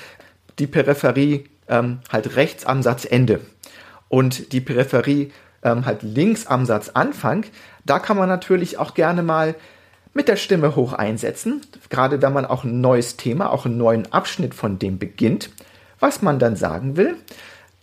die 0.57 0.67
Peripherie 0.67 1.45
ähm, 1.67 1.99
halt 2.11 2.35
rechts 2.35 2.65
am 2.65 2.81
Satzende. 2.81 3.41
Und 4.09 4.51
die 4.51 4.61
Peripherie 4.61 5.31
ähm, 5.65 5.85
halt 5.85 6.03
links 6.03 6.47
am 6.47 6.65
Satzanfang, 6.65 7.45
da 7.83 7.99
kann 7.99 8.15
man 8.15 8.29
natürlich 8.29 8.77
auch 8.77 8.93
gerne 8.93 9.23
mal 9.23 9.55
mit 10.13 10.29
der 10.29 10.37
Stimme 10.37 10.77
hoch 10.77 10.93
einsetzen, 10.93 11.61
gerade 11.89 12.21
wenn 12.21 12.31
man 12.31 12.45
auch 12.45 12.63
ein 12.63 12.79
neues 12.79 13.17
Thema, 13.17 13.51
auch 13.51 13.65
einen 13.65 13.77
neuen 13.77 14.13
Abschnitt 14.13 14.53
von 14.53 14.79
dem 14.79 14.97
beginnt, 14.97 15.49
was 15.99 16.21
man 16.21 16.39
dann 16.39 16.55
sagen 16.55 16.95
will. 16.95 17.17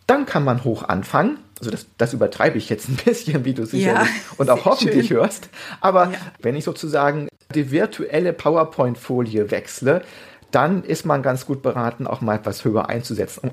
Dann 0.07 0.25
kann 0.27 0.45
man 0.45 0.65
hoch 0.65 0.89
anfangen. 0.89 1.39
Also 1.59 1.71
das, 1.71 1.87
das 1.99 2.13
übertreibe 2.13 2.57
ich 2.57 2.69
jetzt 2.71 2.89
ein 2.89 2.97
bisschen, 3.05 3.45
wie 3.45 3.53
du 3.53 3.67
sicherlich 3.67 4.09
ja, 4.09 4.35
und 4.39 4.49
auch 4.49 4.65
hoffentlich 4.65 5.09
schön. 5.09 5.19
hörst. 5.19 5.51
Aber 5.81 6.07
ja. 6.07 6.19
wenn 6.41 6.57
ich 6.57 6.65
sozusagen 6.65 7.29
die 7.55 7.71
virtuelle 7.71 8.33
PowerPoint-Folie 8.33 9.51
wechsle, 9.51 10.03
dann 10.51 10.85
ist 10.85 11.05
man 11.05 11.23
ganz 11.23 11.47
gut 11.47 11.63
beraten, 11.63 12.07
auch 12.07 12.21
mal 12.21 12.37
etwas 12.37 12.65
höher 12.65 12.89
einzusetzen. 12.89 13.51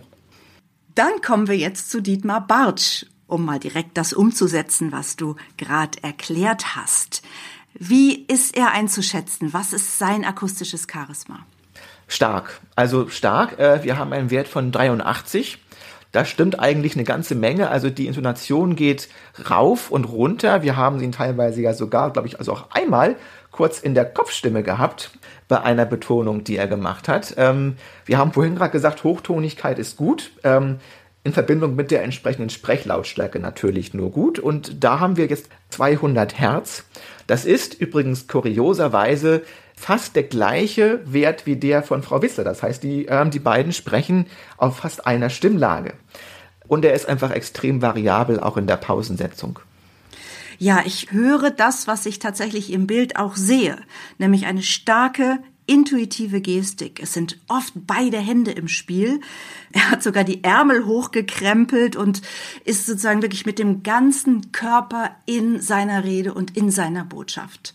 Dann 0.96 1.22
kommen 1.22 1.48
wir 1.48 1.58
jetzt 1.58 1.92
zu 1.92 2.02
Dietmar 2.02 2.46
Bartsch 2.46 3.06
um 3.30 3.46
mal 3.46 3.60
direkt 3.60 3.98
das 3.98 4.14
umzusetzen, 4.14 4.92
was 4.92 5.16
du 5.16 5.36
gerade 5.58 6.02
erklärt 6.04 6.76
hast. 6.76 7.22
Wie 7.74 8.26
ist 8.26 8.58
er 8.58 8.72
einzuschätzen? 8.72 9.54
Was 9.54 9.74
ist 9.74 10.00
sein 10.00 10.26
akustisches 10.26 10.88
Charisma? 10.92 11.46
Stark. 12.08 12.60
Also 12.76 13.08
stark. 13.10 13.60
Äh, 13.60 13.84
wir 13.84 13.98
haben 13.98 14.12
einen 14.12 14.32
Wert 14.32 14.48
von 14.48 14.72
83. 14.72 15.60
Das 16.12 16.28
stimmt 16.28 16.60
eigentlich 16.60 16.96
eine 16.96 17.04
ganze 17.04 17.36
Menge. 17.36 17.70
Also 17.70 17.92
die 17.92 18.08
Intonation 18.08 18.76
geht 18.76 19.10
rauf 19.50 19.92
und 19.92 20.06
runter. 20.06 20.64
Wir 20.64 20.76
haben 20.76 21.00
ihn 21.02 21.12
teilweise 21.12 21.62
ja 21.62 21.74
sogar, 21.74 22.12
glaube 22.12 22.28
ich, 22.28 22.40
also 22.40 22.54
auch 22.54 22.72
einmal 22.72 23.16
kurz 23.52 23.80
in 23.80 23.94
der 23.94 24.06
Kopfstimme 24.06 24.64
gehabt 24.64 25.12
bei 25.48 25.62
einer 25.62 25.86
Betonung, 25.86 26.44
die 26.44 26.58
er 26.58 26.68
gemacht 26.68 27.08
hat. 27.08 27.36
Ähm, 27.38 27.78
wir 28.06 28.18
haben 28.18 28.34
vorhin 28.34 28.56
gerade 28.56 28.72
gesagt, 28.72 29.04
Hochtonigkeit 29.04 29.78
ist 29.78 29.98
gut. 29.98 30.32
Ähm, 30.44 30.80
in 31.30 31.34
Verbindung 31.34 31.76
mit 31.76 31.92
der 31.92 32.04
entsprechenden 32.04 32.50
Sprechlautstärke 32.50 33.40
natürlich 33.40 33.94
nur 33.94 34.12
gut. 34.12 34.40
Und 34.40 34.84
da 34.84 35.00
haben 35.00 35.16
wir 35.16 35.28
jetzt 35.28 35.48
200 35.70 36.40
Hertz. 36.40 36.86
Das 37.28 37.46
ist 37.46 37.76
übrigens 37.76 38.28
kurioserweise 38.28 39.44
fast 39.76 40.16
der 40.16 40.24
gleiche 40.24 41.00
Wert 41.06 41.46
wie 41.46 41.56
der 41.56 41.84
von 41.84 42.02
Frau 42.02 42.24
Wissler. 42.24 42.44
Das 42.44 42.64
heißt, 42.64 42.82
die, 42.82 43.08
äh, 43.08 43.30
die 43.30 43.40
beiden 43.40 43.74
sprechen 43.74 44.26
auf 44.58 44.78
fast 44.78 45.06
einer 45.06 45.30
Stimmlage. 45.30 45.94
Und 46.68 46.84
er 46.84 46.94
ist 46.94 47.08
einfach 47.08 47.32
extrem 47.32 47.82
variabel, 47.82 48.40
auch 48.40 48.58
in 48.58 48.66
der 48.66 48.78
Pausensetzung. 48.78 49.60
Ja, 50.58 50.82
ich 50.84 51.12
höre 51.12 51.52
das, 51.52 51.88
was 51.88 52.08
ich 52.08 52.18
tatsächlich 52.18 52.74
im 52.74 52.88
Bild 52.88 53.18
auch 53.18 53.36
sehe, 53.36 53.78
nämlich 54.18 54.48
eine 54.48 54.64
starke 54.64 55.38
intuitive 55.70 56.42
Gestik. 56.42 57.00
Es 57.02 57.14
sind 57.14 57.38
oft 57.48 57.74
beide 57.76 58.18
Hände 58.18 58.52
im 58.52 58.68
Spiel. 58.68 59.22
Er 59.72 59.92
hat 59.92 60.02
sogar 60.02 60.24
die 60.24 60.44
Ärmel 60.44 60.86
hochgekrempelt 60.86 61.96
und 61.96 62.24
ist 62.66 62.88
sozusagen 62.88 63.22
wirklich 63.22 63.46
mit 63.46 63.60
dem 63.60 63.84
ganzen 63.84 64.52
Körper 64.52 65.12
in 65.28 65.62
seiner 65.62 66.04
Rede 66.04 66.34
und 66.34 66.58
in 66.58 66.72
seiner 66.72 67.06
Botschaft. 67.06 67.74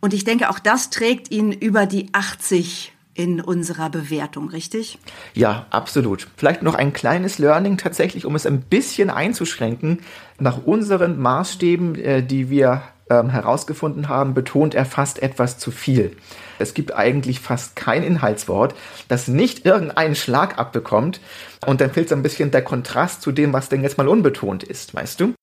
Und 0.00 0.14
ich 0.14 0.22
denke, 0.24 0.50
auch 0.50 0.60
das 0.60 0.90
trägt 0.90 1.32
ihn 1.32 1.50
über 1.50 1.86
die 1.86 2.08
80 2.12 2.92
in 3.14 3.40
unserer 3.40 3.90
Bewertung, 3.90 4.48
richtig? 4.48 4.98
Ja, 5.34 5.66
absolut. 5.70 6.28
Vielleicht 6.36 6.62
noch 6.62 6.74
ein 6.74 6.92
kleines 6.92 7.38
Learning 7.38 7.76
tatsächlich, 7.76 8.24
um 8.24 8.36
es 8.36 8.46
ein 8.46 8.62
bisschen 8.62 9.10
einzuschränken. 9.10 9.98
Nach 10.38 10.64
unseren 10.64 11.20
Maßstäben, 11.20 11.96
äh, 11.96 12.22
die 12.22 12.48
wir 12.50 12.82
ähm, 13.10 13.30
herausgefunden 13.30 14.08
haben, 14.08 14.32
betont 14.32 14.74
er 14.74 14.86
fast 14.86 15.22
etwas 15.22 15.58
zu 15.58 15.70
viel. 15.70 16.16
Es 16.62 16.74
gibt 16.74 16.94
eigentlich 16.94 17.40
fast 17.40 17.76
kein 17.76 18.02
Inhaltswort, 18.02 18.74
das 19.08 19.28
nicht 19.28 19.66
irgendeinen 19.66 20.14
Schlag 20.14 20.58
abbekommt. 20.58 21.20
Und 21.66 21.80
dann 21.80 21.92
fehlt 21.92 22.08
so 22.08 22.14
ein 22.14 22.22
bisschen 22.22 22.50
der 22.50 22.62
Kontrast 22.62 23.20
zu 23.20 23.32
dem, 23.32 23.52
was 23.52 23.68
denn 23.68 23.82
jetzt 23.82 23.98
mal 23.98 24.08
unbetont 24.08 24.62
ist, 24.62 24.94
weißt 24.94 25.20
du? 25.20 25.34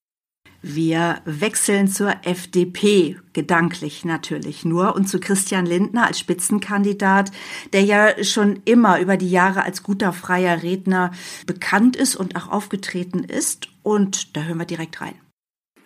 Wir 0.61 1.21
wechseln 1.23 1.87
zur 1.87 2.13
FDP, 2.23 3.15
gedanklich 3.31 4.03
natürlich 4.03 4.65
nur, 4.65 4.93
und 4.93 5.07
zu 5.07 5.21
Christian 5.21 5.65
Lindner 5.65 6.07
als 6.07 6.19
Spitzenkandidat, 6.19 7.31
der 7.71 7.83
ja 7.83 8.21
schon 8.25 8.61
immer 8.65 8.99
über 8.99 9.15
die 9.15 9.29
Jahre 9.29 9.63
als 9.63 9.83
guter 9.83 10.11
freier 10.11 10.61
Redner 10.61 11.11
bekannt 11.45 11.95
ist 11.95 12.17
und 12.17 12.35
auch 12.35 12.49
aufgetreten 12.49 13.23
ist. 13.23 13.69
Und 13.83 14.35
da 14.35 14.43
hören 14.43 14.57
wir 14.57 14.65
direkt 14.65 14.99
rein. 14.99 15.15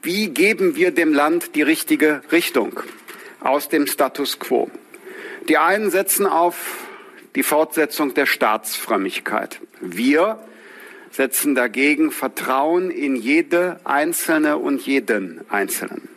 Wie 0.01 0.29
geben 0.29 0.75
wir 0.75 0.89
dem 0.89 1.13
Land 1.13 1.55
die 1.55 1.61
richtige 1.61 2.23
Richtung 2.31 2.79
aus 3.41 3.69
dem 3.69 3.85
Status 3.85 4.39
quo? 4.39 4.71
Die 5.49 5.57
einen 5.57 5.91
setzen 5.91 6.25
auf 6.25 6.87
die 7.35 7.43
Fortsetzung 7.43 8.13
der 8.13 8.25
Staatsfrömmigkeit. 8.25 9.59
Wir 9.81 10.39
setzen 11.11 11.53
dagegen 11.53 12.11
Vertrauen 12.11 12.89
in 12.89 13.17
jede 13.17 13.79
Einzelne 13.83 14.57
und 14.57 14.85
jeden 14.85 15.41
Einzelnen. 15.49 16.07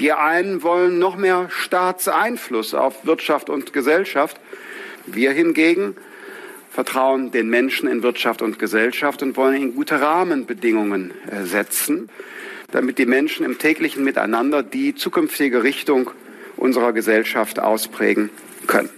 Die 0.00 0.12
einen 0.12 0.62
wollen 0.62 0.98
noch 0.98 1.16
mehr 1.16 1.48
Staatseinfluss 1.50 2.72
auf 2.72 3.04
Wirtschaft 3.04 3.50
und 3.50 3.74
Gesellschaft. 3.74 4.40
Wir 5.04 5.32
hingegen 5.32 5.96
vertrauen 6.70 7.32
den 7.32 7.50
Menschen 7.50 7.86
in 7.86 8.02
Wirtschaft 8.02 8.40
und 8.40 8.58
Gesellschaft 8.58 9.22
und 9.22 9.36
wollen 9.36 9.60
ihnen 9.60 9.74
gute 9.74 10.00
Rahmenbedingungen 10.00 11.12
äh, 11.30 11.44
setzen, 11.44 12.08
damit 12.72 12.98
die 12.98 13.06
Menschen 13.06 13.44
im 13.44 13.58
täglichen 13.58 14.04
Miteinander 14.04 14.62
die 14.62 14.94
zukünftige 14.94 15.62
Richtung 15.62 16.10
unserer 16.56 16.92
Gesellschaft 16.92 17.60
ausprägen 17.60 18.30
können. 18.66 18.90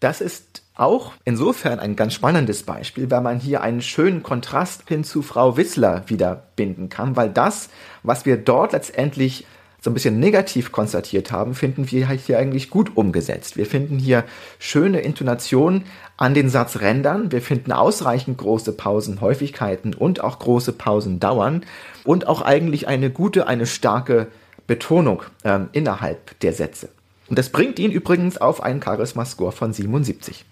Das 0.00 0.20
ist 0.20 0.62
auch 0.74 1.12
insofern 1.24 1.78
ein 1.78 1.96
ganz 1.96 2.14
spannendes 2.14 2.64
Beispiel, 2.64 3.10
weil 3.10 3.20
man 3.20 3.38
hier 3.38 3.60
einen 3.62 3.82
schönen 3.82 4.22
Kontrast 4.22 4.88
hin 4.88 5.04
zu 5.04 5.22
Frau 5.22 5.56
Wissler 5.56 6.04
wieder 6.08 6.48
binden 6.56 6.88
kann, 6.88 7.14
weil 7.14 7.30
das, 7.30 7.68
was 8.02 8.26
wir 8.26 8.36
dort 8.36 8.72
letztendlich 8.72 9.46
so 9.82 9.90
ein 9.90 9.94
bisschen 9.94 10.20
negativ 10.20 10.70
konstatiert 10.70 11.32
haben, 11.32 11.54
finden 11.54 11.90
wir 11.90 12.08
hier 12.08 12.38
eigentlich 12.38 12.70
gut 12.70 12.96
umgesetzt. 12.96 13.56
Wir 13.56 13.66
finden 13.66 13.98
hier 13.98 14.24
schöne 14.60 15.00
Intonationen 15.00 15.84
an 16.16 16.34
den 16.34 16.48
Satzrändern. 16.48 17.32
Wir 17.32 17.42
finden 17.42 17.72
ausreichend 17.72 18.38
große 18.38 18.72
Pausenhäufigkeiten 18.72 19.92
und 19.92 20.22
auch 20.22 20.38
große 20.38 20.72
Pausendauern 20.72 21.66
und 22.04 22.28
auch 22.28 22.42
eigentlich 22.42 22.86
eine 22.86 23.10
gute, 23.10 23.48
eine 23.48 23.66
starke 23.66 24.28
Betonung 24.68 25.24
ähm, 25.42 25.68
innerhalb 25.72 26.38
der 26.40 26.52
Sätze. 26.52 26.88
Und 27.32 27.38
das 27.38 27.48
bringt 27.48 27.78
ihn 27.78 27.92
übrigens 27.92 28.36
auf 28.36 28.62
einen 28.62 28.82
Charisma-Score 28.82 29.52
von 29.52 29.72
77. 29.72 30.44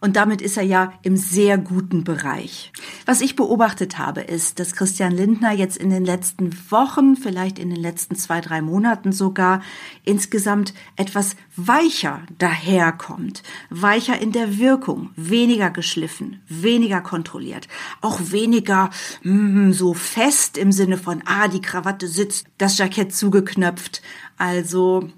Und 0.00 0.16
damit 0.16 0.42
ist 0.42 0.58
er 0.58 0.64
ja 0.64 0.92
im 1.00 1.16
sehr 1.16 1.56
guten 1.56 2.04
Bereich. 2.04 2.72
Was 3.06 3.22
ich 3.22 3.36
beobachtet 3.36 3.96
habe, 3.96 4.20
ist, 4.20 4.60
dass 4.60 4.74
Christian 4.74 5.12
Lindner 5.12 5.52
jetzt 5.52 5.78
in 5.78 5.88
den 5.88 6.04
letzten 6.04 6.54
Wochen, 6.70 7.16
vielleicht 7.16 7.58
in 7.58 7.70
den 7.70 7.80
letzten 7.80 8.16
zwei, 8.16 8.42
drei 8.42 8.60
Monaten 8.60 9.12
sogar, 9.12 9.62
insgesamt 10.04 10.74
etwas 10.96 11.36
weicher 11.56 12.20
daherkommt. 12.36 13.42
Weicher 13.70 14.20
in 14.20 14.32
der 14.32 14.58
Wirkung, 14.58 15.12
weniger 15.16 15.70
geschliffen, 15.70 16.42
weniger 16.48 17.00
kontrolliert, 17.00 17.66
auch 18.02 18.20
weniger 18.24 18.90
mm, 19.22 19.72
so 19.72 19.94
fest 19.94 20.58
im 20.58 20.70
Sinne 20.70 20.98
von, 20.98 21.22
ah, 21.24 21.48
die 21.48 21.62
Krawatte 21.62 22.08
sitzt, 22.08 22.46
das 22.58 22.76
Jackett 22.76 23.14
zugeknöpft. 23.14 24.02
Also 24.36 25.08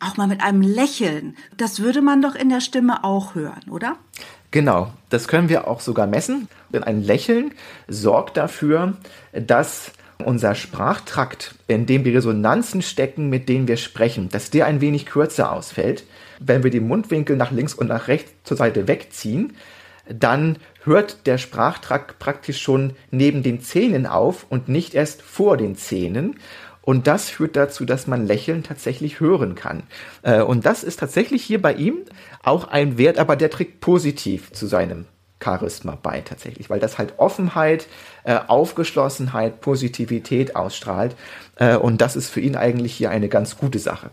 auch 0.00 0.16
mal 0.16 0.26
mit 0.26 0.42
einem 0.42 0.62
Lächeln. 0.62 1.36
Das 1.56 1.80
würde 1.80 2.02
man 2.02 2.22
doch 2.22 2.34
in 2.34 2.48
der 2.48 2.60
Stimme 2.60 3.04
auch 3.04 3.34
hören, 3.34 3.62
oder? 3.70 3.96
Genau, 4.50 4.92
das 5.10 5.28
können 5.28 5.48
wir 5.48 5.68
auch 5.68 5.80
sogar 5.80 6.06
messen. 6.06 6.48
Denn 6.70 6.82
ein 6.82 7.02
Lächeln 7.02 7.52
sorgt 7.86 8.36
dafür, 8.36 8.96
dass 9.32 9.92
unser 10.24 10.54
Sprachtrakt, 10.54 11.54
in 11.66 11.86
dem 11.86 12.04
die 12.04 12.14
Resonanzen 12.14 12.82
stecken, 12.82 13.28
mit 13.28 13.48
denen 13.48 13.68
wir 13.68 13.76
sprechen, 13.76 14.28
dass 14.28 14.50
der 14.50 14.66
ein 14.66 14.80
wenig 14.80 15.06
kürzer 15.06 15.52
ausfällt. 15.52 16.04
Wenn 16.38 16.62
wir 16.62 16.70
die 16.70 16.80
Mundwinkel 16.80 17.36
nach 17.36 17.50
links 17.50 17.74
und 17.74 17.88
nach 17.88 18.08
rechts 18.08 18.32
zur 18.44 18.56
Seite 18.56 18.88
wegziehen, 18.88 19.54
dann 20.08 20.56
hört 20.82 21.26
der 21.26 21.38
Sprachtrakt 21.38 22.18
praktisch 22.18 22.60
schon 22.60 22.94
neben 23.10 23.42
den 23.42 23.60
Zähnen 23.60 24.06
auf 24.06 24.46
und 24.48 24.68
nicht 24.68 24.94
erst 24.94 25.22
vor 25.22 25.56
den 25.56 25.76
Zähnen. 25.76 26.36
Und 26.82 27.06
das 27.06 27.28
führt 27.28 27.56
dazu, 27.56 27.84
dass 27.84 28.06
man 28.06 28.26
Lächeln 28.26 28.62
tatsächlich 28.62 29.20
hören 29.20 29.54
kann. 29.54 29.82
Äh, 30.22 30.42
und 30.42 30.66
das 30.66 30.82
ist 30.82 31.00
tatsächlich 31.00 31.42
hier 31.42 31.60
bei 31.60 31.74
ihm 31.74 31.98
auch 32.42 32.68
ein 32.68 32.98
Wert, 32.98 33.18
aber 33.18 33.36
der 33.36 33.50
trägt 33.50 33.80
positiv 33.80 34.52
zu 34.52 34.66
seinem 34.66 35.06
Charisma 35.42 35.98
bei 36.02 36.20
tatsächlich, 36.20 36.70
weil 36.70 36.80
das 36.80 36.98
halt 36.98 37.14
Offenheit, 37.18 37.86
äh, 38.24 38.38
Aufgeschlossenheit, 38.46 39.60
Positivität 39.60 40.56
ausstrahlt. 40.56 41.16
Äh, 41.56 41.76
und 41.76 42.00
das 42.00 42.16
ist 42.16 42.30
für 42.30 42.40
ihn 42.40 42.56
eigentlich 42.56 42.94
hier 42.94 43.10
eine 43.10 43.28
ganz 43.28 43.56
gute 43.56 43.78
Sache. 43.78 44.10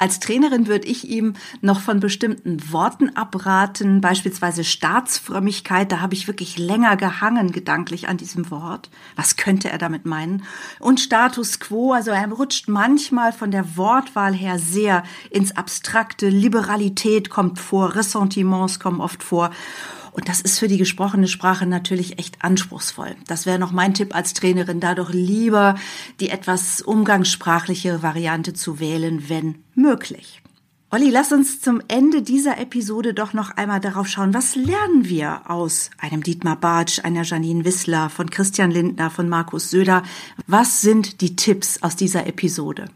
Als 0.00 0.18
Trainerin 0.18 0.66
würde 0.66 0.88
ich 0.88 1.06
ihm 1.10 1.34
noch 1.60 1.80
von 1.80 2.00
bestimmten 2.00 2.72
Worten 2.72 3.14
abraten, 3.16 4.00
beispielsweise 4.00 4.64
Staatsfrömmigkeit. 4.64 5.92
Da 5.92 6.00
habe 6.00 6.14
ich 6.14 6.26
wirklich 6.26 6.56
länger 6.56 6.96
gehangen 6.96 7.52
gedanklich 7.52 8.08
an 8.08 8.16
diesem 8.16 8.50
Wort. 8.50 8.88
Was 9.14 9.36
könnte 9.36 9.68
er 9.68 9.76
damit 9.76 10.06
meinen? 10.06 10.44
Und 10.78 11.00
Status 11.00 11.60
quo, 11.60 11.92
also 11.92 12.12
er 12.12 12.26
rutscht 12.32 12.66
manchmal 12.66 13.34
von 13.34 13.50
der 13.50 13.76
Wortwahl 13.76 14.32
her 14.32 14.58
sehr 14.58 15.02
ins 15.28 15.54
Abstrakte. 15.54 16.30
Liberalität 16.30 17.28
kommt 17.28 17.58
vor, 17.58 17.94
Ressentiments 17.94 18.80
kommen 18.80 19.02
oft 19.02 19.22
vor. 19.22 19.50
Und 20.12 20.28
das 20.28 20.40
ist 20.40 20.58
für 20.58 20.68
die 20.68 20.78
gesprochene 20.78 21.28
Sprache 21.28 21.66
natürlich 21.66 22.18
echt 22.18 22.42
anspruchsvoll. 22.44 23.14
Das 23.26 23.46
wäre 23.46 23.58
noch 23.58 23.72
mein 23.72 23.94
Tipp 23.94 24.14
als 24.14 24.34
Trainerin, 24.34 24.80
da 24.80 24.94
doch 24.94 25.10
lieber 25.12 25.76
die 26.18 26.30
etwas 26.30 26.82
umgangssprachlichere 26.82 28.02
Variante 28.02 28.52
zu 28.52 28.80
wählen, 28.80 29.28
wenn 29.28 29.56
möglich. 29.74 30.42
Olli, 30.92 31.08
lass 31.08 31.30
uns 31.30 31.60
zum 31.60 31.80
Ende 31.86 32.20
dieser 32.20 32.58
Episode 32.58 33.14
doch 33.14 33.32
noch 33.32 33.56
einmal 33.56 33.78
darauf 33.78 34.08
schauen, 34.08 34.34
was 34.34 34.56
lernen 34.56 35.08
wir 35.08 35.48
aus 35.48 35.90
einem 35.98 36.24
Dietmar 36.24 36.56
Bartsch, 36.56 36.98
einer 37.04 37.22
Janine 37.22 37.64
Wissler, 37.64 38.10
von 38.10 38.28
Christian 38.28 38.72
Lindner, 38.72 39.08
von 39.08 39.28
Markus 39.28 39.70
Söder. 39.70 40.02
Was 40.48 40.80
sind 40.80 41.20
die 41.20 41.36
Tipps 41.36 41.80
aus 41.84 41.94
dieser 41.94 42.26
Episode? 42.26 42.86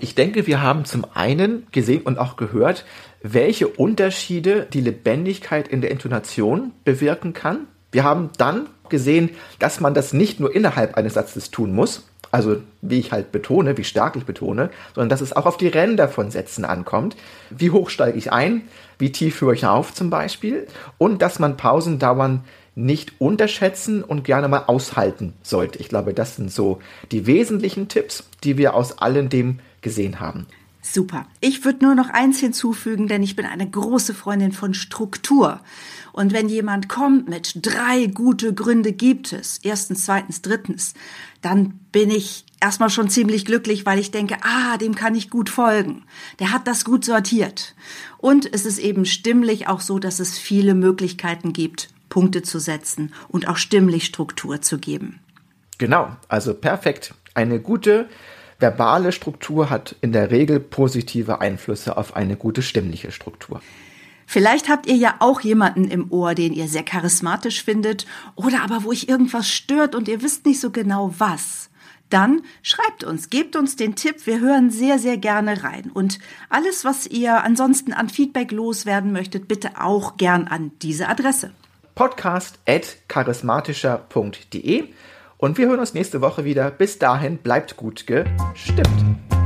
Ich 0.00 0.16
denke, 0.16 0.48
wir 0.48 0.60
haben 0.60 0.84
zum 0.84 1.06
einen 1.14 1.64
gesehen 1.70 2.02
und 2.02 2.18
auch 2.18 2.36
gehört, 2.36 2.84
welche 3.22 3.68
Unterschiede 3.68 4.66
die 4.72 4.80
Lebendigkeit 4.80 5.68
in 5.68 5.80
der 5.80 5.90
Intonation 5.90 6.72
bewirken 6.84 7.32
kann. 7.32 7.66
Wir 7.90 8.04
haben 8.04 8.30
dann 8.38 8.66
gesehen, 8.88 9.30
dass 9.58 9.80
man 9.80 9.94
das 9.94 10.12
nicht 10.12 10.40
nur 10.40 10.54
innerhalb 10.54 10.96
eines 10.96 11.14
Satzes 11.14 11.50
tun 11.50 11.74
muss, 11.74 12.06
also 12.30 12.56
wie 12.82 12.98
ich 12.98 13.12
halt 13.12 13.32
betone, 13.32 13.76
wie 13.76 13.84
stark 13.84 14.16
ich 14.16 14.24
betone, 14.24 14.70
sondern 14.94 15.08
dass 15.08 15.20
es 15.20 15.34
auch 15.34 15.46
auf 15.46 15.56
die 15.56 15.68
Ränder 15.68 16.08
von 16.08 16.30
Sätzen 16.30 16.64
ankommt. 16.64 17.16
Wie 17.50 17.70
hoch 17.70 17.90
steige 17.90 18.18
ich 18.18 18.32
ein, 18.32 18.62
wie 18.98 19.12
tief 19.12 19.40
höre 19.40 19.52
ich 19.52 19.66
auf 19.66 19.94
zum 19.94 20.10
Beispiel 20.10 20.66
und 20.98 21.22
dass 21.22 21.38
man 21.38 21.56
Pausendauern 21.56 22.44
nicht 22.74 23.20
unterschätzen 23.20 24.04
und 24.04 24.22
gerne 24.22 24.46
mal 24.46 24.64
aushalten 24.66 25.34
sollte. 25.42 25.80
Ich 25.80 25.88
glaube, 25.88 26.14
das 26.14 26.36
sind 26.36 26.52
so 26.52 26.78
die 27.10 27.26
wesentlichen 27.26 27.88
Tipps, 27.88 28.28
die 28.44 28.56
wir 28.56 28.74
aus 28.74 28.98
allem 28.98 29.28
dem 29.28 29.58
gesehen 29.80 30.20
haben. 30.20 30.46
Super. 30.90 31.26
Ich 31.40 31.64
würde 31.64 31.84
nur 31.84 31.94
noch 31.94 32.08
eins 32.08 32.40
hinzufügen, 32.40 33.08
denn 33.08 33.22
ich 33.22 33.36
bin 33.36 33.44
eine 33.44 33.68
große 33.68 34.14
Freundin 34.14 34.52
von 34.52 34.72
Struktur. 34.72 35.60
Und 36.12 36.32
wenn 36.32 36.48
jemand 36.48 36.88
kommt 36.88 37.28
mit 37.28 37.54
drei 37.60 38.06
gute 38.06 38.54
Gründe 38.54 38.92
gibt 38.92 39.34
es, 39.34 39.58
erstens, 39.62 40.06
zweitens, 40.06 40.40
drittens, 40.40 40.94
dann 41.42 41.78
bin 41.92 42.10
ich 42.10 42.46
erstmal 42.60 42.88
schon 42.88 43.10
ziemlich 43.10 43.44
glücklich, 43.44 43.84
weil 43.84 43.98
ich 43.98 44.10
denke, 44.10 44.38
ah, 44.40 44.78
dem 44.78 44.94
kann 44.94 45.14
ich 45.14 45.28
gut 45.28 45.50
folgen. 45.50 46.04
Der 46.38 46.52
hat 46.52 46.66
das 46.66 46.86
gut 46.86 47.04
sortiert. 47.04 47.74
Und 48.16 48.52
es 48.52 48.64
ist 48.64 48.78
eben 48.78 49.04
stimmlich 49.04 49.68
auch 49.68 49.82
so, 49.82 49.98
dass 49.98 50.20
es 50.20 50.38
viele 50.38 50.74
Möglichkeiten 50.74 51.52
gibt, 51.52 51.90
Punkte 52.08 52.42
zu 52.42 52.58
setzen 52.58 53.12
und 53.28 53.46
auch 53.46 53.58
stimmlich 53.58 54.06
Struktur 54.06 54.62
zu 54.62 54.78
geben. 54.78 55.20
Genau, 55.76 56.16
also 56.28 56.54
perfekt. 56.54 57.14
Eine 57.34 57.60
gute 57.60 58.08
verbale 58.58 59.12
Struktur 59.12 59.70
hat 59.70 59.94
in 60.00 60.12
der 60.12 60.30
Regel 60.30 60.60
positive 60.60 61.40
Einflüsse 61.40 61.96
auf 61.96 62.16
eine 62.16 62.36
gute 62.36 62.62
stimmliche 62.62 63.12
Struktur. 63.12 63.60
Vielleicht 64.26 64.68
habt 64.68 64.86
ihr 64.86 64.96
ja 64.96 65.16
auch 65.20 65.40
jemanden 65.40 65.84
im 65.84 66.12
Ohr, 66.12 66.34
den 66.34 66.52
ihr 66.52 66.68
sehr 66.68 66.82
charismatisch 66.82 67.64
findet 67.64 68.06
oder 68.34 68.62
aber 68.62 68.84
wo 68.84 68.90
euch 68.90 69.08
irgendwas 69.08 69.48
stört 69.48 69.94
und 69.94 70.06
ihr 70.06 70.22
wisst 70.22 70.44
nicht 70.44 70.60
so 70.60 70.70
genau 70.70 71.14
was. 71.16 71.70
Dann 72.10 72.42
schreibt 72.62 73.04
uns, 73.04 73.30
gebt 73.30 73.56
uns 73.56 73.76
den 73.76 73.94
Tipp, 73.94 74.26
wir 74.26 74.40
hören 74.40 74.70
sehr, 74.70 74.98
sehr 74.98 75.18
gerne 75.18 75.62
rein. 75.62 75.90
Und 75.92 76.18
alles, 76.48 76.84
was 76.84 77.06
ihr 77.06 77.42
ansonsten 77.42 77.92
an 77.92 78.08
Feedback 78.08 78.50
loswerden 78.50 79.12
möchtet, 79.12 79.48
bitte 79.48 79.80
auch 79.80 80.16
gern 80.16 80.48
an 80.48 80.72
diese 80.82 81.08
Adresse. 81.08 81.52
Podcast 81.94 82.58
at 82.66 82.96
charismatischer.de 83.08 84.88
und 85.38 85.56
wir 85.56 85.68
hören 85.68 85.80
uns 85.80 85.94
nächste 85.94 86.20
Woche 86.20 86.44
wieder. 86.44 86.70
Bis 86.70 86.98
dahin 86.98 87.38
bleibt 87.38 87.76
gut 87.76 88.06
gestimmt. 88.06 89.37